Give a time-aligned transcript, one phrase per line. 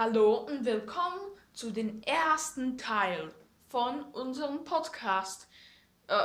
[0.00, 1.18] Hallo und willkommen
[1.52, 3.34] zu dem ersten Teil
[3.66, 5.48] von unserem Podcast.
[6.06, 6.22] Äh,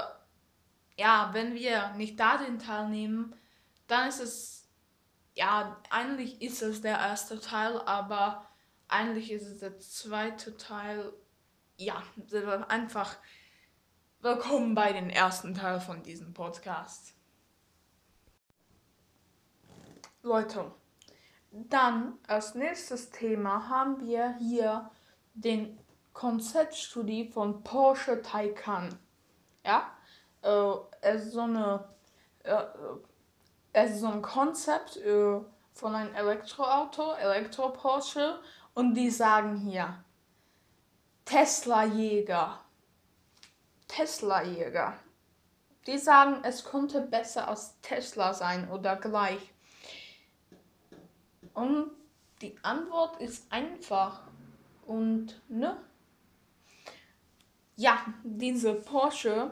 [0.96, 3.36] ja, wenn wir nicht darin teilnehmen,
[3.88, 4.70] dann ist es,
[5.33, 8.47] ja, eigentlich ist es der erste Teil, aber
[8.90, 11.12] eigentlich ist es der zweite Teil.
[11.76, 12.03] Ja,
[12.67, 13.17] einfach
[14.19, 17.16] willkommen bei dem ersten Teil von diesem Podcast.
[20.21, 20.71] Leute,
[21.54, 24.89] dann als nächstes Thema haben wir hier
[25.35, 25.79] den
[26.13, 28.98] Konzeptstudie von Porsche Taycan.
[29.63, 29.91] Ja,
[30.41, 31.79] äh, es ist so
[32.43, 35.39] äh, so ein Konzept äh,
[35.73, 38.40] von einem Elektroauto, Elektro Porsche,
[38.73, 40.04] und die sagen hier
[41.26, 42.59] Tesla Jäger,
[43.88, 44.93] Tesla Jäger.
[45.85, 49.52] Die sagen, es könnte besser als Tesla sein oder gleich.
[51.53, 51.91] Und
[52.41, 54.21] die Antwort ist einfach.
[54.85, 55.77] Und ne?
[57.76, 59.51] Ja, diese Porsche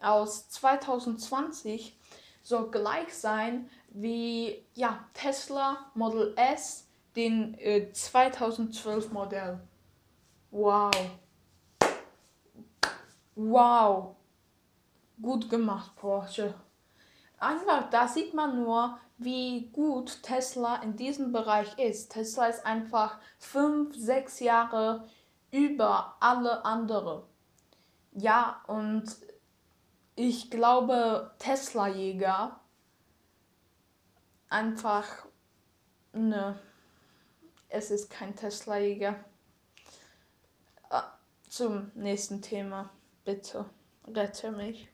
[0.00, 1.98] aus 2020
[2.42, 9.60] soll gleich sein wie ja, Tesla Model S, den äh, 2012 Modell.
[10.50, 10.90] Wow.
[13.34, 14.16] Wow.
[15.20, 16.54] Gut gemacht, Porsche.
[17.42, 22.12] Einfach, da sieht man nur, wie gut Tesla in diesem Bereich ist.
[22.12, 25.08] Tesla ist einfach fünf, sechs Jahre
[25.50, 27.26] über alle andere.
[28.12, 29.16] Ja, und
[30.14, 32.60] ich glaube, Tesla-Jäger
[34.48, 35.08] einfach,
[36.12, 36.60] ne,
[37.68, 39.16] es ist kein Tesla-Jäger.
[40.90, 41.10] Ah,
[41.48, 42.90] zum nächsten Thema,
[43.24, 43.64] bitte,
[44.06, 44.91] rette mich.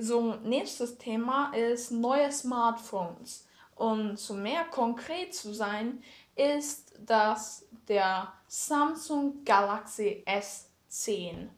[0.00, 3.48] So, nächstes Thema ist neue Smartphones.
[3.74, 6.02] Und zu mehr konkret zu sein,
[6.36, 11.48] ist das der Samsung Galaxy S10.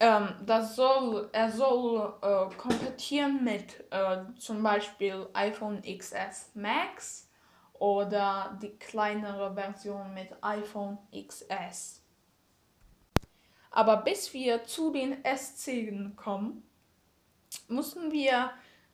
[0.00, 7.30] Ähm, das soll, er soll äh, kompetieren mit äh, zum Beispiel iPhone XS Max
[7.74, 12.01] oder die kleinere Version mit iPhone XS.
[13.72, 16.62] Aber bis wir zu den S10 kommen,
[17.68, 18.50] müssen wir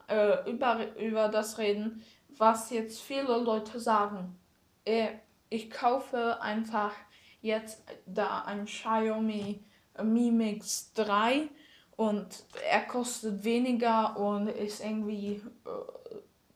[0.07, 4.39] äh, über, über das reden, was jetzt viele Leute sagen.
[4.85, 5.09] Äh,
[5.49, 6.93] ich kaufe einfach
[7.41, 9.63] jetzt da ein Xiaomi
[10.01, 11.49] Mi Mix 3
[11.97, 15.41] und er kostet weniger und ist irgendwie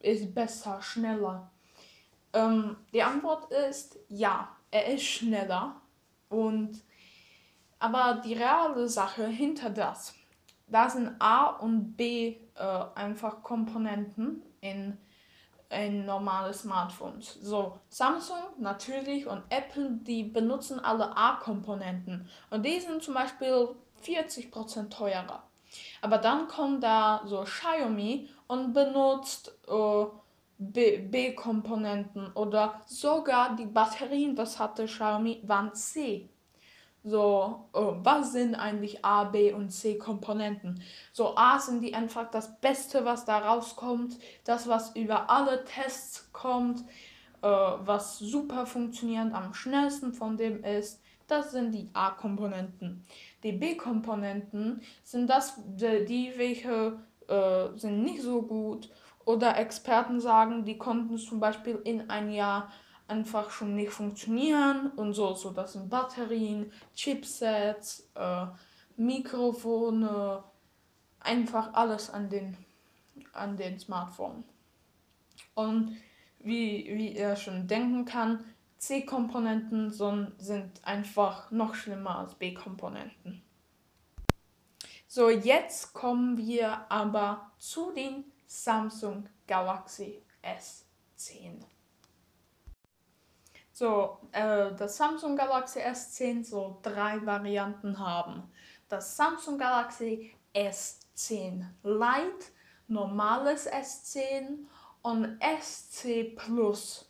[0.02, 1.52] äh, ist besser, schneller.
[2.34, 5.82] Ähm, die Antwort ist ja, er ist schneller
[6.30, 6.82] und
[7.84, 10.16] aber die reale Sache hinter das,
[10.68, 14.98] da sind A und B äh, einfach Komponenten in,
[15.70, 17.34] in normale Smartphones.
[17.42, 22.30] So, Samsung natürlich und Apple, die benutzen alle A-Komponenten.
[22.50, 25.44] Und die sind zum Beispiel 40% teurer.
[26.02, 30.06] Aber dann kommt da so Xiaomi und benutzt äh,
[30.58, 36.30] B-Komponenten oder sogar die Batterien, was hatte Xiaomi, waren C
[37.04, 40.82] so, oh, was sind eigentlich A, B und C Komponenten?
[41.12, 46.32] So, A sind die einfach das Beste, was da rauskommt, das, was über alle Tests
[46.32, 46.82] kommt,
[47.42, 53.06] äh, was super funktioniert, am schnellsten von dem ist, das sind die A-Komponenten.
[53.44, 58.90] Die B-Komponenten sind das, die, welche äh, sind nicht so gut
[59.26, 62.70] oder Experten sagen, die konnten zum Beispiel in ein Jahr
[63.08, 65.34] einfach schon nicht funktionieren und so.
[65.34, 68.46] So, das sind Batterien, Chipsets, äh,
[68.96, 70.44] Mikrofone,
[71.20, 72.58] einfach alles an den,
[73.34, 74.44] an den Smartphone.
[75.56, 75.98] Und
[76.40, 78.44] wie, wie ihr schon denken kann,
[78.78, 83.42] C-Komponenten sind einfach noch schlimmer als B-Komponenten.
[85.08, 91.64] So, jetzt kommen wir aber zu den Samsung Galaxy S10.
[93.76, 98.44] So, äh, das Samsung Galaxy S10 soll drei Varianten haben.
[98.88, 102.46] Das Samsung Galaxy S10 Lite,
[102.88, 104.60] normales S10
[105.02, 107.10] und SC Plus.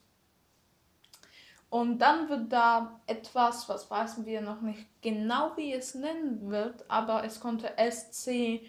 [1.70, 6.90] Und dann wird da etwas, was wissen wir noch nicht genau, wie es nennen wird,
[6.90, 8.62] aber es konnte SC,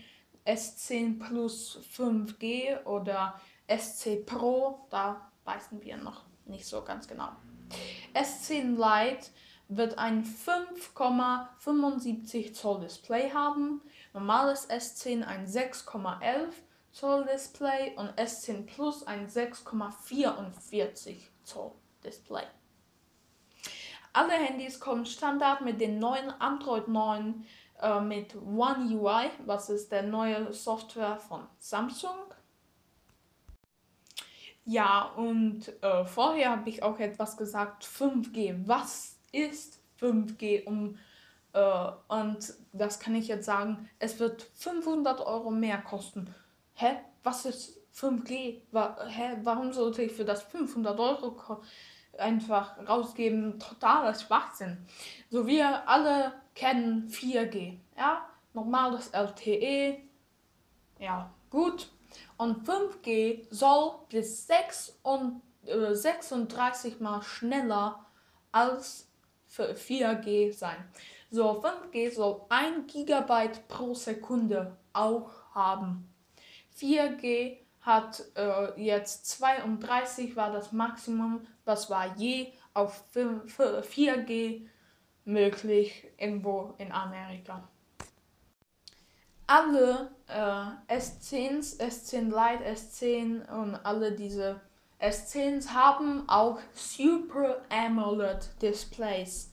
[0.45, 7.29] S10 Plus 5G oder SC Pro, da wissen wir noch nicht so ganz genau.
[8.15, 9.31] S10 Lite
[9.69, 13.81] wird ein 5,75 Zoll Display haben,
[14.13, 16.51] normales S10 ein 6,11
[16.93, 21.73] Zoll Display und S10 Plus ein 6,44 Zoll
[22.05, 22.45] Display.
[24.13, 27.45] Alle Handys kommen Standard mit den neuen Android 9
[27.81, 32.15] äh, mit One UI, was ist der neue Software von Samsung.
[34.67, 38.67] Ja, und äh, vorher habe ich auch etwas gesagt, 5G.
[38.67, 40.65] Was ist 5G?
[40.65, 40.99] Um,
[41.53, 46.35] äh, und das kann ich jetzt sagen, es wird 500 Euro mehr kosten.
[46.75, 46.97] Hä?
[47.23, 48.63] Was ist 5G?
[48.71, 49.37] Wa hä?
[49.43, 51.63] Warum sollte ich für das 500 Euro
[52.19, 53.59] einfach rausgeben?
[53.59, 54.79] Totaler Schwachsinn.
[55.31, 57.79] So wir alle kennen 4G.
[57.99, 59.99] Ja, normales LTE.
[60.99, 61.91] Ja, gut.
[62.37, 68.05] Und 5G soll bis 6 und, äh, 36 mal schneller
[68.53, 69.09] als
[69.49, 70.77] 4G sein.
[71.31, 76.09] So, 5G soll 1 GB pro Sekunde auch haben.
[76.77, 84.67] 4G hat äh, jetzt 32 war das Maximum, was war je auf 5, 4G
[85.25, 87.69] möglich irgendwo in Amerika.
[89.47, 94.61] Alle äh, S10s, S10 Lite, S10 und alle diese
[95.01, 99.53] S10s haben auch Super AMOLED Displays.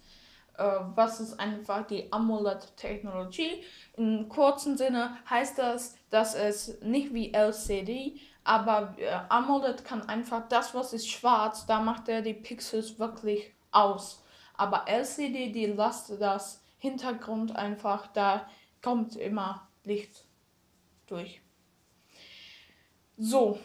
[0.58, 0.64] Äh,
[0.96, 3.64] was ist einfach die AMOLED-Technologie?
[3.98, 10.48] Im kurzen Sinne heißt das, dass es nicht wie LCD, aber äh, AMOLED kann einfach
[10.48, 14.24] das, was ist schwarz, da macht er die Pixels wirklich aus.
[14.56, 18.48] Aber LCD, die lasst das Hintergrund einfach, da
[18.82, 20.26] kommt immer Licht
[21.08, 21.42] durch.
[23.18, 23.60] So,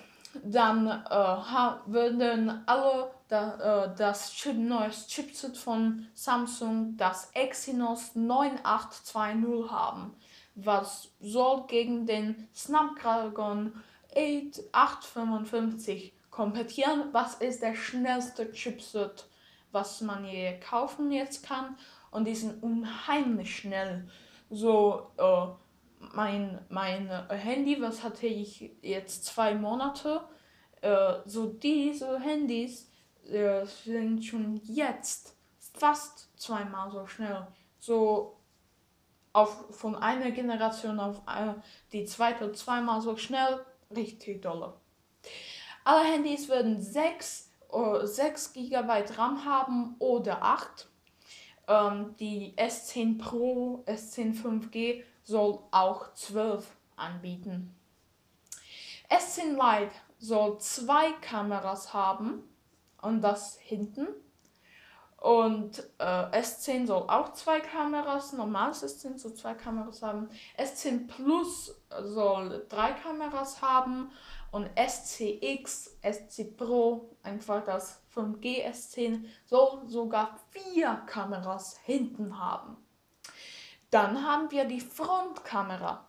[0.44, 9.70] dann äh, würden alle da, äh, das Chip, neues Chipset von Samsung, das Exynos 9820
[9.70, 10.14] haben,
[10.54, 13.72] was soll gegen den Snapdragon
[14.14, 17.08] 855 kompetieren.
[17.12, 19.28] Was ist der schnellste Chipset,
[19.72, 21.76] was man je kaufen jetzt kann?
[22.10, 24.08] Und die sind unheimlich schnell.
[24.48, 25.48] So, äh,
[26.14, 30.22] mein, mein Handy, was hatte ich jetzt zwei Monate,
[30.80, 32.90] äh, so diese Handys
[33.24, 35.36] äh, sind schon jetzt
[35.74, 37.46] fast zweimal so schnell.
[37.78, 38.36] So
[39.32, 41.62] auf, von einer Generation auf eine,
[41.92, 43.64] die zweite zweimal so schnell,
[43.94, 44.74] richtig dolle.
[45.84, 50.88] Alle Handys werden 6, äh, 6 GB RAM haben oder 8.
[51.68, 56.64] Ähm, die S10 Pro, S10 5G soll auch 12
[56.94, 57.74] anbieten.
[59.10, 62.42] S10 Lite soll zwei Kameras haben
[63.02, 64.06] und das hinten.
[65.18, 70.28] Und äh, S10 soll auch zwei Kameras, normales S10 soll zwei Kameras haben.
[70.58, 74.12] S10 Plus soll drei Kameras haben
[74.52, 82.76] und SCX, SC Pro, einfach das 5G S10, soll sogar vier Kameras hinten haben.
[83.96, 86.04] Dann haben wir die Frontkamera.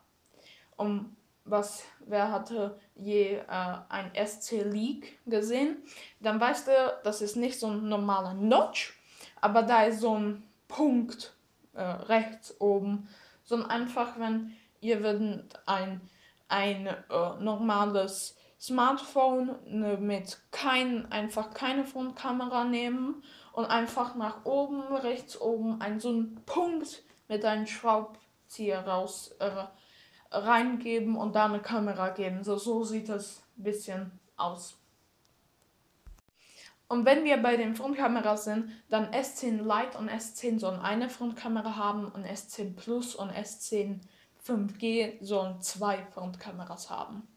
[0.75, 5.77] Um was, wer hatte je äh, ein SC Leak gesehen,
[6.19, 6.71] dann weißt du,
[7.05, 8.99] das ist nicht so ein normaler Notch,
[9.39, 11.33] aber da ist so ein Punkt
[11.75, 13.07] äh, rechts oben.
[13.45, 16.01] So einfach, wenn ihr würdet ein,
[16.49, 16.93] ein äh,
[17.39, 23.23] normales Smartphone ne, mit kein, einfach keine Frontkamera nehmen
[23.53, 29.65] und einfach nach oben, rechts oben, ein so ein Punkt mit einem Schraubzieher raus äh,
[30.31, 32.43] reingeben und da eine Kamera geben.
[32.43, 34.75] So, so sieht das ein bisschen aus.
[36.89, 41.75] Und wenn wir bei den Frontkameras sind, dann S10 Lite und S10 sollen eine Frontkamera
[41.75, 43.99] haben und S10 Plus und S10
[44.45, 47.27] 5G sollen zwei Frontkameras haben.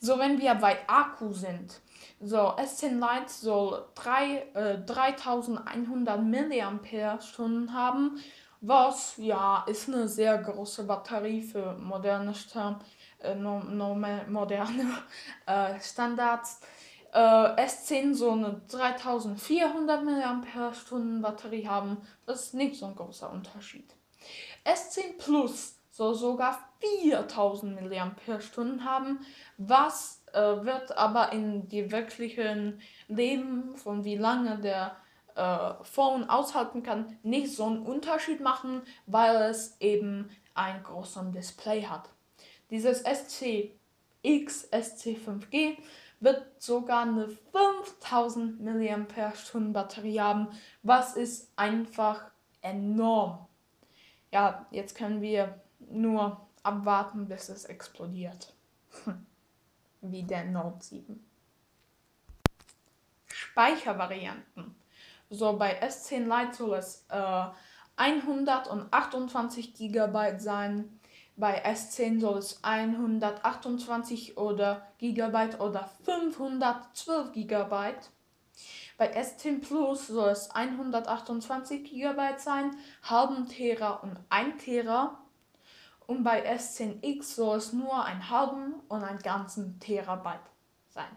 [0.00, 1.80] So, wenn wir bei Akku sind,
[2.20, 8.18] so S10 Lite soll 3, äh, 3100 mAh haben
[8.62, 12.80] was ja ist eine sehr große Batterie für moderne, Sta
[13.18, 14.86] äh, moderne
[15.46, 16.60] äh, Standards.
[17.12, 20.42] Äh, S10 so eine 3400 mAh
[21.20, 23.94] Batterie haben, das ist nicht so ein großer Unterschied.
[24.64, 29.26] S10 Plus soll sogar 4000 mAh haben,
[29.58, 34.96] was äh, wird aber in die wirklichen Leben von wie lange der
[35.36, 41.82] äh, Phone aushalten kann, nicht so einen Unterschied machen, weil es eben ein großes Display
[41.82, 42.08] hat.
[42.70, 45.76] Dieses SCX SC5G
[46.20, 49.06] wird sogar eine 5000 mAh
[49.72, 50.48] Batterie haben,
[50.82, 53.46] was ist einfach enorm.
[54.30, 58.54] Ja, jetzt können wir nur abwarten, bis es explodiert.
[60.00, 61.24] Wie der Note 7.
[63.26, 64.74] Speichervarianten.
[65.32, 67.46] So bei S10 Lite soll es äh,
[67.96, 71.00] 128 GB sein.
[71.36, 77.94] Bei S10 soll es 128 oder GB oder 512 GB.
[78.98, 85.18] Bei S10 Plus soll es 128 GB sein, halben Tera und 1 Tera.
[86.06, 90.50] Und bei S10X soll es nur ein halben und einen ganzen Terabyte
[90.90, 91.16] sein.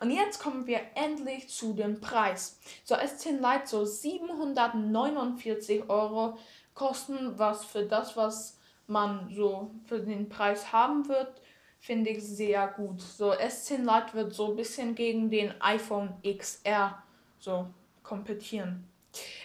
[0.00, 2.58] Und jetzt kommen wir endlich zu dem Preis.
[2.84, 6.36] So S10 Lite soll 749 Euro
[6.74, 11.40] kosten, was für das, was man so für den Preis haben wird,
[11.80, 13.00] finde ich sehr gut.
[13.00, 17.02] So S10 Lite wird so ein bisschen gegen den iPhone XR
[17.38, 17.66] so
[18.02, 18.88] kompetieren.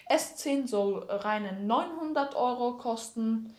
[0.08, 3.54] S10 soll reine 900 Euro kosten.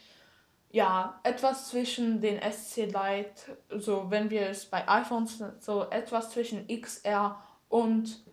[0.72, 6.66] Ja, etwas zwischen den SC Lite, so wenn wir es bei iPhones so etwas zwischen
[6.68, 7.38] XR
[7.68, 8.24] und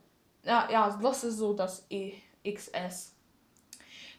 [0.44, 2.14] ja, ja, das ist so das e
[2.44, 3.14] XS.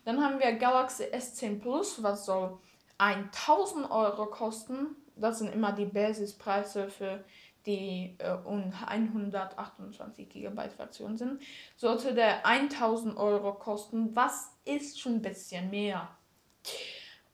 [0.06, 2.58] Dann haben wir Galaxy S10 Plus, was soll
[2.98, 4.96] 1000 Euro kosten.
[5.16, 7.24] Das sind immer die Basispreise für
[7.66, 11.42] die äh, 128 GB Version sind.
[11.76, 16.08] Sollte der 1000 Euro kosten, was ist schon ein bisschen mehr.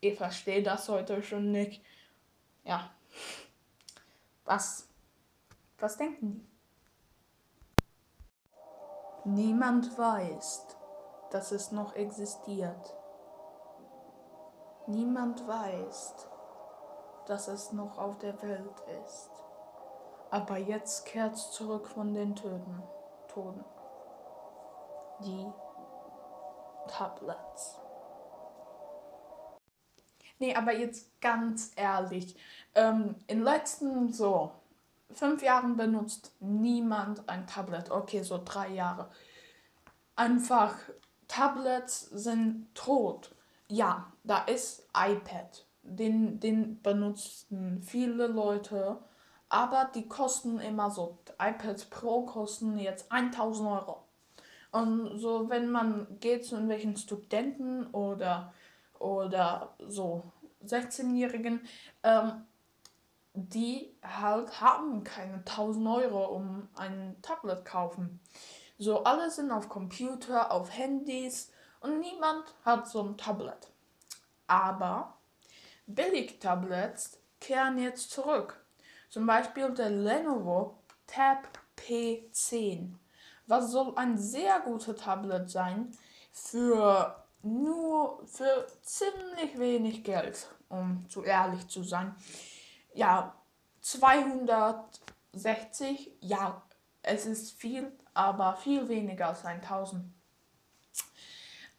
[0.00, 1.82] Ich verstehe das heute schon nicht.
[2.64, 2.90] Ja.
[4.44, 4.88] Was?
[5.78, 6.49] Was denken die?
[9.24, 10.66] Niemand weiß,
[11.30, 12.96] dass es noch existiert.
[14.86, 16.14] Niemand weiß,
[17.26, 19.30] dass es noch auf der Welt ist.
[20.30, 22.82] Aber jetzt kehrt's zurück von den Töten,
[23.28, 23.64] Toten.
[25.22, 25.46] Die
[26.88, 27.78] Tablets.
[30.38, 32.34] Nee, aber jetzt ganz ehrlich.
[32.74, 34.52] Ähm, in letzten so
[35.12, 37.90] fünf Jahren benutzt niemand ein Tablet.
[37.90, 39.10] Okay, so drei Jahre.
[40.16, 40.76] Einfach,
[41.28, 43.34] Tablets sind tot.
[43.68, 45.64] Ja, da ist iPad.
[45.82, 48.98] Den, den benutzen viele Leute
[49.50, 54.04] aber die kosten immer so, iPads Pro kosten jetzt 1000 Euro.
[54.70, 58.54] Und so, wenn man geht zu irgendwelchen Studenten oder,
[59.00, 60.22] oder so
[60.64, 61.60] 16-Jährigen,
[62.04, 62.44] ähm,
[63.34, 68.20] die halt haben keine 1000 Euro, um ein Tablet kaufen.
[68.78, 73.70] So, alle sind auf Computer, auf Handys und niemand hat so ein Tablet.
[74.46, 75.14] Aber
[75.86, 78.64] Billig-Tablets kehren jetzt zurück.
[79.08, 81.46] Zum Beispiel der Lenovo Tab
[81.76, 82.94] P10.
[83.46, 85.92] Was soll ein sehr guter Tablet sein
[86.32, 92.14] für nur für ziemlich wenig Geld, um zu ehrlich zu sein.
[92.94, 93.34] Ja,
[93.80, 96.62] 260, ja,
[97.02, 100.04] es ist viel, aber viel weniger als 1000.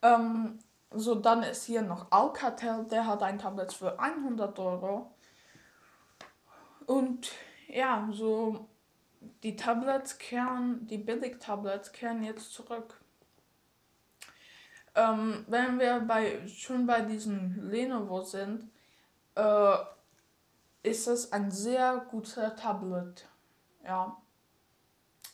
[0.01, 0.59] Ähm,
[0.91, 5.13] so, dann ist hier noch Alcatel, der hat ein Tablet für 100 Euro.
[6.85, 7.31] Und
[7.67, 8.67] ja, so
[9.43, 12.99] die Tablets kehren, die Billig-Tablets kehren jetzt zurück.
[14.95, 18.69] Ähm, wenn wir bei, schon bei diesem Lenovo sind,
[19.35, 19.75] äh,
[20.83, 23.27] ist es ein sehr guter Tablet.
[23.83, 24.17] Ja.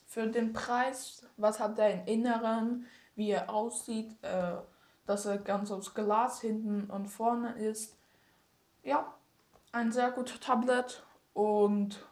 [0.08, 4.58] Für den Preis, was hat er im Inneren, wie er aussieht, äh,
[5.06, 7.98] dass er ganz aus Glas hinten und vorne ist.
[8.84, 9.14] Ja,
[9.72, 12.06] ein sehr guter Tablet und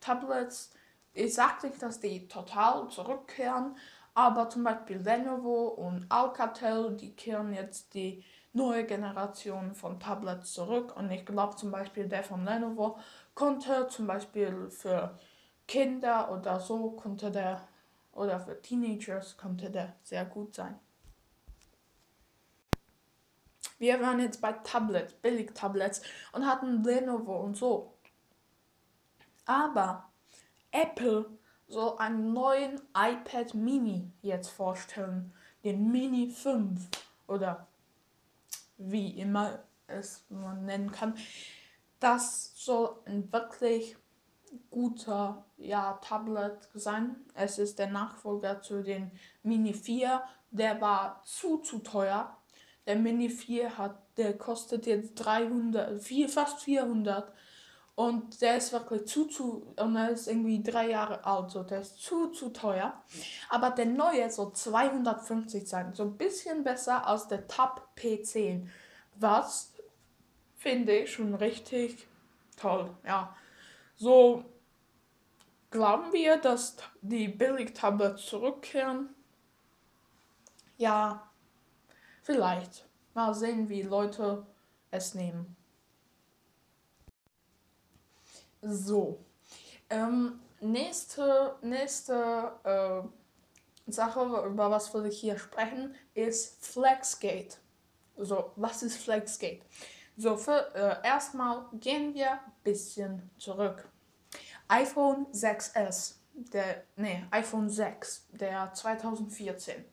[0.00, 0.72] Tablets,
[1.12, 3.76] ich sage nicht, dass die total zurückkehren,
[4.14, 8.24] aber zum Beispiel Lenovo und Alcatel, die kehren jetzt die
[8.56, 10.96] neue Generation von Tablets zurück.
[10.96, 12.98] Und ich glaube zum Beispiel der von Lenovo
[13.34, 15.16] konnte zum Beispiel für
[15.68, 17.60] Kinder oder so konnte der
[18.12, 20.78] oder für Teenagers konnte der sehr gut sein.
[23.78, 26.00] Wir waren jetzt bei Tablets, Billig-Tablets
[26.32, 27.92] und hatten Lenovo und so.
[29.44, 30.10] Aber
[30.70, 31.26] Apple
[31.68, 35.34] soll einen neuen iPad Mini jetzt vorstellen.
[35.62, 36.88] Den Mini 5
[37.26, 37.66] oder
[38.78, 41.14] wie immer es man nennen kann.
[42.00, 43.96] Das soll ein wirklich
[44.70, 47.16] guter ja, Tablet sein.
[47.34, 49.10] Es ist der Nachfolger zu den
[49.42, 50.22] Mini 4.
[50.50, 52.36] Der war zu, zu teuer
[52.86, 57.32] Der Mini 4 hat, der kostet jetzt 300, vier, fast 400.
[57.96, 61.80] Und der ist wirklich zu, zu, und er ist irgendwie drei Jahre alt, so der
[61.80, 63.02] ist zu, zu teuer.
[63.48, 68.68] Aber der neue soll 250 sein, so ein bisschen besser als der Top P10.
[69.14, 69.72] Was
[70.58, 72.06] finde ich schon richtig
[72.58, 73.34] toll, ja.
[73.96, 74.44] So
[75.70, 79.08] glauben wir, dass die Billig-Tablets zurückkehren.
[80.76, 81.30] Ja,
[82.22, 82.86] vielleicht.
[83.14, 84.44] Mal sehen, wie Leute
[84.90, 85.55] es nehmen.
[88.68, 89.24] So.
[89.88, 97.58] Ähm, nächste nächste äh, Sache, über was ich hier sprechen, ist Flexgate.
[98.16, 99.60] So, was ist Flexgate?
[100.16, 103.88] So, für, äh, erstmal gehen wir ein bisschen zurück.
[104.68, 109.84] iPhone 6S, der, nee, iPhone 6, der 2014.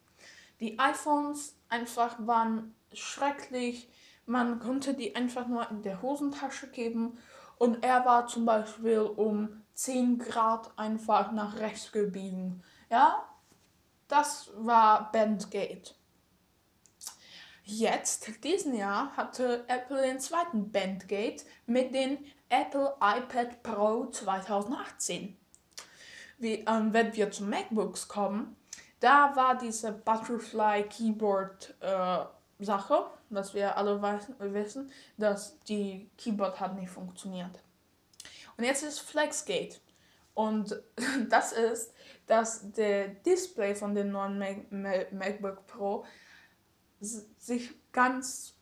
[0.60, 3.89] Die iPhones einfach waren schrecklich.
[4.25, 7.20] Man konnte die einfach nur in der Hosentasche geben
[7.63, 12.62] und er war zum Beispiel um 10 Grad einfach nach rechts gebiegen.
[12.89, 13.24] Ja,
[14.10, 15.96] das war Bandgate.
[17.63, 22.17] Jetzt, diesen Jahr, hatte Apple den zweiten Bandgate mit dem
[22.50, 25.38] Apple iPad Pro 2018.
[26.39, 28.58] Wie, ähm, wenn wir zu MacBooks kommen,
[29.00, 32.25] da war diese Butterfly Keyboard äh,
[32.60, 34.01] Sache, was wir alle
[34.39, 37.60] wissen, dass die Keyboard hat nicht funktioniert.
[38.57, 39.79] Und jetzt ist Flexgate.
[40.33, 40.81] Und
[41.29, 41.93] das ist,
[42.27, 46.05] dass der Display von dem neuen Mac MacBook Pro
[47.00, 48.53] sich ganz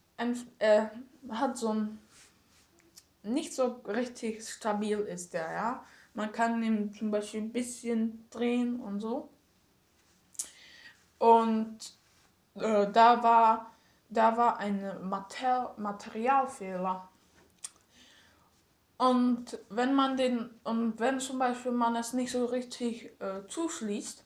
[0.59, 0.85] äh,
[1.29, 1.99] hat so ein
[3.23, 5.85] nicht so richtig stabil ist der, ja.
[6.13, 9.29] Man kann ihn zum Beispiel ein bisschen drehen und so.
[11.19, 11.77] Und
[12.55, 13.70] äh, da war
[14.11, 17.07] da war ein Mater Materialfehler.
[18.97, 24.23] Und wenn man den, und wenn zum Beispiel man es nicht so richtig äh, zuschließt,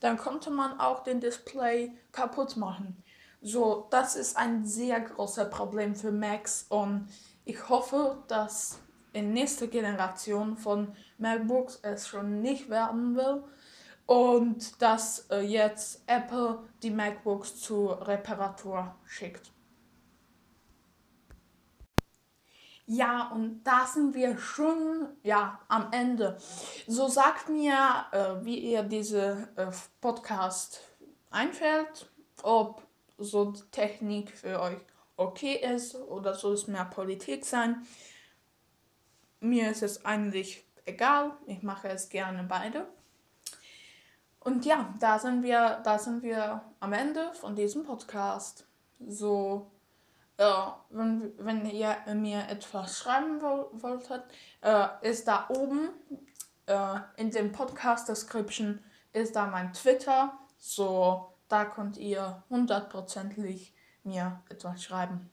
[0.00, 3.02] dann konnte man auch den Display kaputt machen.
[3.40, 7.08] So, das ist ein sehr großes Problem für Macs und
[7.44, 8.80] ich hoffe, dass
[9.12, 13.44] in nächster Generation von MacBooks es schon nicht werden will
[14.06, 19.52] und dass äh, jetzt Apple die MacBooks zur Reparatur schickt.
[22.88, 26.38] Ja, und da sind wir schon ja, am Ende.
[26.86, 29.66] So sagt mir, äh, wie ihr diese äh,
[30.00, 30.80] Podcast
[31.30, 32.08] einfällt,
[32.42, 32.86] ob
[33.18, 34.78] so die Technik für euch
[35.16, 37.84] okay ist oder soll es mehr Politik sein.
[39.40, 42.86] Mir ist es eigentlich egal, ich mache es gerne beide.
[44.46, 48.64] Und ja, da sind wir, da sind wir am Ende von diesem Podcast.
[49.00, 49.72] So,
[50.36, 50.44] äh,
[50.90, 54.22] wenn, wenn ihr mir etwas schreiben wolltet,
[54.60, 55.88] äh, ist da oben
[56.66, 58.78] äh, in dem Podcast Description
[59.12, 60.38] ist da mein Twitter.
[60.58, 65.28] So, da könnt ihr hundertprozentig mir etwas schreiben.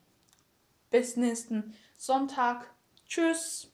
[0.90, 2.68] Bis nächsten Sonntag.
[3.06, 3.73] Tschüss.